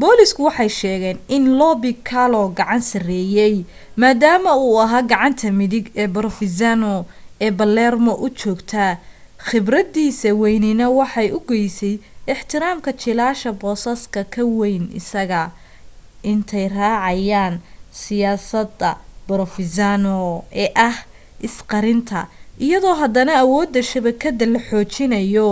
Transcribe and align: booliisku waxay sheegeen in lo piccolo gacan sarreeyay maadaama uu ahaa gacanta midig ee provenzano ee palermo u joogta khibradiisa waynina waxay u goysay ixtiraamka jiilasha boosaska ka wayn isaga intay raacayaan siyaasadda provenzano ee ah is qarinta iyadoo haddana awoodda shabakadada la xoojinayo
booliisku 0.00 0.40
waxay 0.48 0.70
sheegeen 0.80 1.18
in 1.36 1.44
lo 1.58 1.70
piccolo 1.84 2.40
gacan 2.58 2.82
sarreeyay 2.90 3.56
maadaama 4.00 4.50
uu 4.66 4.74
ahaa 4.84 5.04
gacanta 5.12 5.48
midig 5.58 5.86
ee 6.02 6.08
provenzano 6.16 6.94
ee 7.44 7.52
palermo 7.58 8.12
u 8.26 8.26
joogta 8.40 8.84
khibradiisa 9.46 10.30
waynina 10.40 10.86
waxay 10.98 11.28
u 11.38 11.40
goysay 11.48 11.94
ixtiraamka 12.32 12.90
jiilasha 13.00 13.50
boosaska 13.60 14.20
ka 14.34 14.42
wayn 14.58 14.84
isaga 15.00 15.42
intay 16.32 16.66
raacayaan 16.78 17.54
siyaasadda 18.00 18.90
provenzano 19.28 20.18
ee 20.62 20.68
ah 20.88 20.96
is 21.46 21.56
qarinta 21.70 22.20
iyadoo 22.64 22.94
haddana 23.02 23.32
awoodda 23.42 23.80
shabakadada 23.90 24.46
la 24.54 24.60
xoojinayo 24.68 25.50